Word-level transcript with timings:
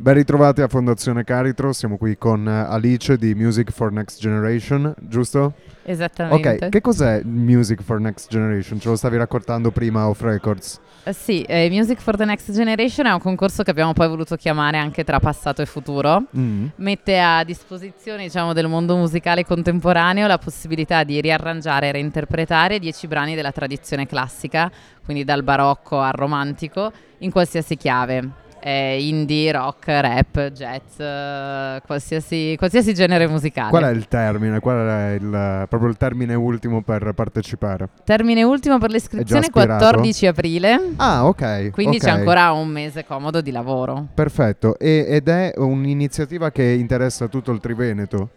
Ben 0.00 0.14
ritrovati 0.14 0.60
a 0.60 0.68
Fondazione 0.68 1.24
Caritro, 1.24 1.72
siamo 1.72 1.96
qui 1.96 2.16
con 2.16 2.46
eh, 2.46 2.52
Alice 2.52 3.16
di 3.16 3.34
Music 3.34 3.72
for 3.72 3.90
Next 3.90 4.20
Generation, 4.20 4.94
giusto? 5.00 5.54
Esattamente. 5.82 6.66
Ok, 6.66 6.68
che 6.68 6.80
cos'è 6.80 7.22
Music 7.24 7.82
for 7.82 7.98
Next 7.98 8.30
Generation? 8.30 8.78
Ce 8.78 8.88
lo 8.88 8.94
stavi 8.94 9.16
raccontando 9.16 9.72
prima 9.72 10.06
off 10.06 10.20
records. 10.20 10.78
Uh, 11.02 11.10
sì, 11.10 11.42
eh, 11.42 11.68
Music 11.68 11.98
for 11.98 12.16
the 12.16 12.24
Next 12.24 12.52
Generation 12.52 13.06
è 13.06 13.12
un 13.12 13.18
concorso 13.18 13.64
che 13.64 13.72
abbiamo 13.72 13.92
poi 13.92 14.06
voluto 14.06 14.36
chiamare 14.36 14.78
anche 14.78 15.02
tra 15.02 15.18
passato 15.18 15.62
e 15.62 15.66
futuro. 15.66 16.26
Mm. 16.36 16.66
Mette 16.76 17.18
a 17.18 17.42
disposizione 17.42 18.22
diciamo, 18.22 18.52
del 18.52 18.68
mondo 18.68 18.94
musicale 18.94 19.44
contemporaneo 19.44 20.28
la 20.28 20.38
possibilità 20.38 21.02
di 21.02 21.20
riarrangiare 21.20 21.88
e 21.88 21.92
reinterpretare 21.92 22.78
dieci 22.78 23.08
brani 23.08 23.34
della 23.34 23.50
tradizione 23.50 24.06
classica, 24.06 24.70
quindi 25.04 25.24
dal 25.24 25.42
barocco 25.42 25.98
al 25.98 26.12
romantico, 26.12 26.92
in 27.18 27.32
qualsiasi 27.32 27.76
chiave 27.76 28.46
eh, 28.60 29.00
indie, 29.00 29.52
rock, 29.52 29.86
rap, 29.86 30.50
jazz, 30.50 30.98
eh, 30.98 31.80
qualsiasi, 31.86 32.54
qualsiasi, 32.56 32.94
genere 32.94 33.26
musicale. 33.26 33.70
Qual 33.70 33.84
è 33.84 33.90
il 33.90 34.08
termine? 34.08 34.60
Qual 34.60 34.86
è 34.86 35.16
il, 35.20 35.66
proprio 35.68 35.90
il 35.90 35.96
termine 35.96 36.34
ultimo 36.34 36.82
per 36.82 37.12
partecipare? 37.14 37.88
Termine 38.04 38.42
ultimo 38.42 38.78
per 38.78 38.90
l'iscrizione 38.90 39.50
14 39.50 40.26
aprile. 40.26 40.92
Ah, 40.96 41.26
ok. 41.26 41.70
Quindi 41.70 41.96
okay. 41.96 42.08
c'è 42.08 42.18
ancora 42.18 42.52
un 42.52 42.68
mese 42.68 43.04
comodo 43.04 43.40
di 43.40 43.50
lavoro. 43.50 44.06
Perfetto. 44.14 44.78
E, 44.78 45.06
ed 45.08 45.28
è 45.28 45.52
un'iniziativa 45.56 46.50
che 46.50 46.64
interessa 46.64 47.28
tutto 47.28 47.52
il 47.52 47.60
Triveneto? 47.60 48.30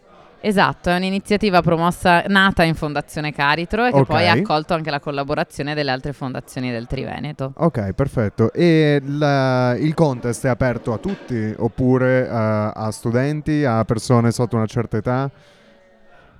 Esatto, 0.44 0.90
è 0.90 0.96
un'iniziativa 0.96 1.62
promossa, 1.62 2.24
nata 2.28 2.64
in 2.64 2.74
Fondazione 2.74 3.32
Caritro 3.32 3.86
e 3.86 3.92
che 3.92 4.00
okay. 4.00 4.06
poi 4.06 4.28
ha 4.28 4.32
accolto 4.32 4.74
anche 4.74 4.90
la 4.90 5.00
collaborazione 5.00 5.76
delle 5.76 5.92
altre 5.92 6.14
fondazioni 6.14 6.72
del 6.72 6.88
Triveneto. 6.88 7.54
Ok, 7.58 7.94
perfetto. 7.94 8.52
E 8.52 9.00
la, 9.06 9.76
il 9.78 9.94
contest 9.94 10.46
è 10.46 10.50
aperto 10.50 10.94
a 10.94 10.98
tutti 10.98 11.54
oppure 11.56 12.24
uh, 12.24 12.72
a 12.74 12.90
studenti, 12.92 13.64
a 13.64 13.86
persone 13.86 14.32
sotto 14.32 14.56
una 14.56 14.66
certa 14.66 14.98
età? 14.98 15.30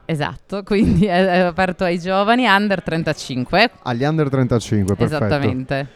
Esatto, 0.06 0.64
quindi 0.66 1.06
è, 1.06 1.24
è 1.24 1.38
aperto 1.40 1.84
ai 1.84 2.00
giovani 2.00 2.48
under 2.48 2.82
35. 2.82 3.70
Agli 3.84 4.04
under 4.04 4.30
35, 4.30 4.96
perfetto. 4.96 5.26
Esattamente. 5.26 5.88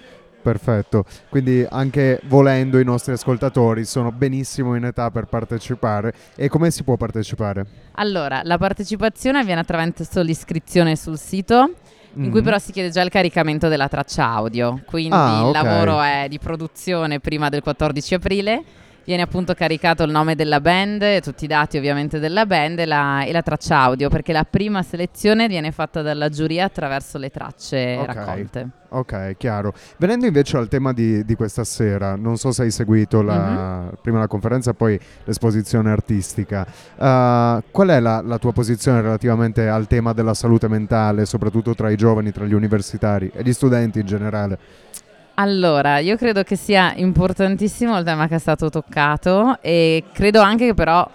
Perfetto, 0.45 1.05
quindi 1.29 1.65
anche 1.67 2.21
volendo 2.25 2.77
i 2.77 2.83
nostri 2.83 3.13
ascoltatori 3.13 3.83
sono 3.83 4.11
benissimo 4.11 4.75
in 4.75 4.85
età 4.85 5.09
per 5.09 5.25
partecipare. 5.25 6.13
E 6.35 6.49
come 6.49 6.69
si 6.69 6.83
può 6.83 6.97
partecipare? 6.97 7.65
Allora, 7.93 8.41
la 8.43 8.59
partecipazione 8.59 9.39
avviene 9.39 9.61
attraverso 9.61 10.21
l'iscrizione 10.21 10.95
sul 10.95 11.17
sito. 11.17 11.73
In 12.13 12.21
mm-hmm. 12.21 12.31
cui 12.31 12.43
però 12.43 12.59
si 12.59 12.71
chiede 12.71 12.91
già 12.91 13.01
il 13.01 13.09
caricamento 13.09 13.69
della 13.69 13.87
traccia 13.87 14.23
audio, 14.27 14.79
quindi 14.85 15.15
ah, 15.15 15.39
il 15.39 15.45
okay. 15.47 15.63
lavoro 15.63 15.99
è 15.99 16.27
di 16.29 16.37
produzione 16.37 17.19
prima 17.19 17.49
del 17.49 17.63
14 17.63 18.13
aprile 18.13 18.63
viene 19.05 19.21
appunto 19.21 19.53
caricato 19.53 20.03
il 20.03 20.11
nome 20.11 20.35
della 20.35 20.59
band 20.59 21.21
tutti 21.21 21.45
i 21.45 21.47
dati 21.47 21.77
ovviamente 21.77 22.19
della 22.19 22.45
band 22.45 22.79
e 22.79 22.85
la, 22.85 23.23
e 23.23 23.31
la, 23.31 23.41
traccia 23.41 23.77
audio, 23.77 24.09
perché 24.09 24.33
la 24.33 24.43
prima 24.43 24.81
selezione 24.83 25.47
viene 25.47 25.71
fatta 25.71 26.01
dalla 26.01 26.29
giuria 26.29 26.65
attraverso 26.65 27.17
le 27.17 27.29
tracce 27.29 27.97
okay. 27.99 28.05
raccolte. 28.05 28.69
Ok, 28.89 29.35
chiaro. 29.37 29.73
Venendo 29.97 30.25
invece 30.25 30.57
al 30.57 30.67
tema 30.67 30.93
di, 30.93 31.25
di 31.25 31.35
questa 31.35 31.63
sera, 31.63 32.15
non 32.15 32.37
so 32.37 32.51
se 32.51 32.63
hai 32.63 32.71
seguito 32.71 33.21
la, 33.21 33.37
mm-hmm. 33.37 33.93
prima 34.01 34.19
la 34.19 34.27
conferenza 34.27 34.71
e 34.71 34.73
poi 34.73 34.97
l'esposizione 35.25 35.91
artistica. 35.91 36.65
Uh, 36.95 37.61
qual 37.71 37.89
è 37.89 37.99
la, 37.99 38.21
la 38.23 38.37
tua 38.37 38.53
posizione 38.53 39.01
relativamente 39.01 39.67
al 39.67 39.87
tema 39.87 40.13
della 40.13 40.33
salute 40.33 40.67
mentale, 40.69 41.25
soprattutto 41.25 41.75
tra 41.75 41.89
i 41.89 41.97
giovani, 41.97 42.31
tra 42.31 42.45
gli 42.45 42.53
universitari 42.53 43.29
e 43.33 43.43
gli 43.43 43.53
studenti 43.53 43.99
in 43.99 44.05
generale? 44.05 44.59
Allora, 45.35 45.99
io 45.99 46.15
credo 46.15 46.43
che 46.43 46.55
sia 46.55 46.93
importantissimo 46.95 47.97
il 47.97 48.05
tema 48.05 48.27
che 48.27 48.35
è 48.35 48.39
stato 48.39 48.69
toccato 48.69 49.57
e 49.61 50.05
credo 50.13 50.39
anche 50.39 50.67
che 50.67 50.73
però 50.73 51.07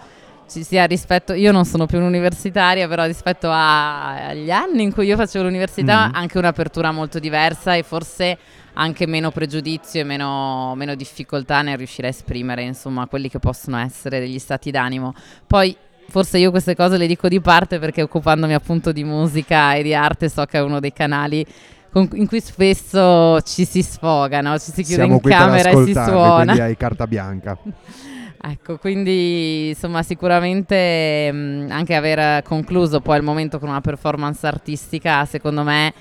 ci 0.47 0.63
sia 0.63 0.85
rispetto, 0.85 1.33
io 1.33 1.51
non 1.51 1.65
sono 1.65 1.87
più 1.87 1.97
un'universitaria, 1.97 2.87
però 2.87 3.05
rispetto 3.05 3.49
a, 3.49 4.27
agli 4.27 4.51
anni 4.51 4.83
in 4.83 4.93
cui 4.93 5.07
io 5.07 5.15
facevo 5.15 5.45
l'università 5.45 6.09
mm. 6.09 6.13
anche 6.13 6.37
un'apertura 6.37 6.91
molto 6.91 7.17
diversa 7.17 7.73
e 7.73 7.83
forse 7.83 8.37
anche 8.73 9.07
meno 9.07 9.31
pregiudizio 9.31 10.01
e 10.01 10.03
meno, 10.03 10.75
meno 10.75 10.93
difficoltà 10.93 11.61
nel 11.61 11.77
riuscire 11.77 12.07
a 12.07 12.11
esprimere 12.11 12.61
insomma 12.61 13.07
quelli 13.07 13.29
che 13.29 13.39
possono 13.39 13.77
essere 13.77 14.19
degli 14.19 14.39
stati 14.39 14.69
d'animo. 14.71 15.13
Poi 15.47 15.75
forse 16.09 16.37
io 16.37 16.51
queste 16.51 16.75
cose 16.75 16.97
le 16.97 17.07
dico 17.07 17.27
di 17.27 17.39
parte 17.39 17.79
perché 17.79 18.01
occupandomi 18.01 18.53
appunto 18.53 18.91
di 18.91 19.03
musica 19.03 19.73
e 19.73 19.83
di 19.83 19.95
arte 19.95 20.29
so 20.29 20.45
che 20.45 20.57
è 20.57 20.61
uno 20.61 20.79
dei 20.79 20.93
canali 20.93 21.45
con, 21.91 22.07
in 22.13 22.27
cui 22.27 22.39
spesso 22.39 23.41
ci 23.41 23.65
si 23.65 23.83
sfoga, 23.83 24.41
no? 24.41 24.57
ci 24.57 24.71
si 24.71 24.83
chiude 24.83 25.03
Siamo 25.03 25.13
in 25.15 25.19
camera 25.21 25.69
e 25.69 25.85
si 25.85 25.91
suona. 25.91 26.43
Quindi 26.43 26.61
hai 26.61 26.77
carta 26.77 27.07
bianca. 27.07 27.57
Ecco, 28.43 28.79
quindi 28.79 29.67
insomma 29.67 30.01
sicuramente 30.01 31.31
mh, 31.31 31.67
anche 31.69 31.93
aver 31.93 32.41
concluso 32.41 32.99
poi 32.99 33.17
il 33.17 33.23
momento 33.23 33.59
con 33.59 33.69
una 33.69 33.81
performance 33.81 34.47
artistica, 34.47 35.25
secondo 35.25 35.61
me 35.61 35.93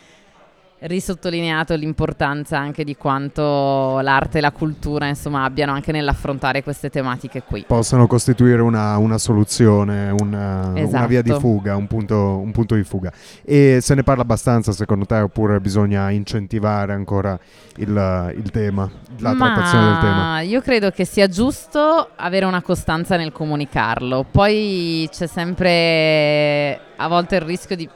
risottolineato 0.80 1.74
l'importanza 1.74 2.58
anche 2.58 2.84
di 2.84 2.96
quanto 2.96 4.00
l'arte 4.00 4.38
e 4.38 4.40
la 4.40 4.50
cultura 4.50 5.06
insomma 5.06 5.44
abbiano 5.44 5.72
anche 5.72 5.92
nell'affrontare 5.92 6.62
queste 6.62 6.88
tematiche 6.88 7.42
qui. 7.42 7.64
Possono 7.66 8.06
costituire 8.06 8.62
una, 8.62 8.96
una 8.96 9.18
soluzione, 9.18 10.10
una, 10.10 10.72
esatto. 10.74 10.96
una, 10.96 11.06
via 11.06 11.22
di 11.22 11.30
esatto. 11.30 11.46
fuga, 11.46 11.76
un 11.76 11.86
punto, 11.86 12.38
un 12.38 12.50
punto, 12.52 12.74
di 12.74 12.84
fuga. 12.84 13.12
E 13.44 13.78
se 13.80 13.94
ne 13.94 14.02
parla 14.02 14.22
abbastanza 14.22 14.72
secondo 14.72 15.04
te 15.04 15.16
oppure 15.16 15.60
bisogna 15.60 16.10
incentivare 16.10 16.92
ancora 16.92 17.38
il, 17.76 18.32
il 18.36 18.50
tema, 18.50 18.90
la 19.18 19.34
Ma 19.34 19.52
trattazione 19.52 19.84
del 19.86 19.98
tema? 19.98 20.40
Io 20.40 20.60
credo 20.60 20.90
che 20.90 21.04
sia 21.04 21.28
giusto 21.28 22.10
avere 22.16 22.46
una 22.46 22.62
costanza 22.62 23.16
nel 23.16 23.32
comunicarlo, 23.32 24.24
poi 24.30 25.08
c'è 25.10 25.26
sempre 25.26 26.80
a 26.96 27.08
volte 27.08 27.36
il 27.36 27.42
rischio 27.42 27.76
di 27.76 27.88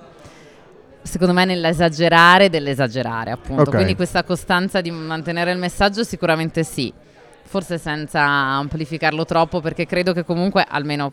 secondo 1.05 1.35
me 1.35 1.45
nell'esagerare 1.45 2.49
dell'esagerare 2.49 3.31
appunto 3.31 3.63
okay. 3.63 3.75
quindi 3.75 3.95
questa 3.95 4.25
costanza 4.25 4.81
di 4.81 4.91
mantenere 4.91 5.53
il 5.53 5.59
messaggio 5.59 6.03
sicuramente 6.03 6.65
sì 6.65 6.93
forse 7.43 7.79
senza 7.79 8.23
amplificarlo 8.23 9.25
troppo 9.25 9.61
perché 9.61 9.87
credo 9.87 10.13
che 10.13 10.25
comunque 10.25 10.65
almeno 10.67 11.13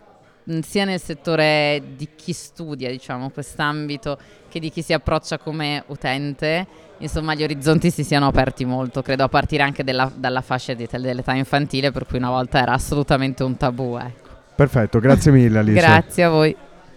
sia 0.61 0.85
nel 0.85 0.99
settore 0.99 1.81
di 1.95 2.09
chi 2.15 2.33
studia 2.33 2.89
diciamo 2.89 3.29
quest'ambito 3.29 4.17
che 4.49 4.59
di 4.59 4.71
chi 4.71 4.81
si 4.81 4.93
approccia 4.93 5.37
come 5.37 5.83
utente 5.87 6.65
insomma 6.97 7.35
gli 7.35 7.43
orizzonti 7.43 7.91
si 7.91 8.03
siano 8.03 8.27
aperti 8.27 8.65
molto 8.65 9.01
credo 9.01 9.23
a 9.23 9.27
partire 9.27 9.63
anche 9.63 9.83
della, 9.83 10.11
dalla 10.13 10.41
fascia 10.41 10.73
di, 10.73 10.87
dell'età 10.89 11.33
infantile 11.33 11.91
per 11.91 12.05
cui 12.05 12.17
una 12.17 12.29
volta 12.29 12.61
era 12.61 12.73
assolutamente 12.73 13.43
un 13.43 13.57
tabù 13.57 13.97
ecco. 13.97 14.29
perfetto 14.55 14.99
grazie 14.99 15.31
mille 15.31 15.59
Alice 15.59 15.79
grazie 15.79 16.23
a 16.23 16.29
voi 16.29 16.55